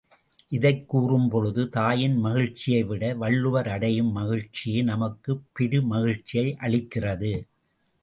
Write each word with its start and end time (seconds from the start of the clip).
இதைக் 0.47 0.95
கூறும்பொழுது 0.95 1.67
தாயின் 1.69 2.23
மகிழ்ச்சியைவிட 2.23 3.15
வள்ளுவர் 3.15 3.67
அடையும் 3.67 4.15
மகிழ்ச்சியே 4.15 4.83
நமக்குப் 4.83 5.43
பெருமகிழ்ச்சியை 5.59 6.55
அளிக்கிறது. 6.59 7.33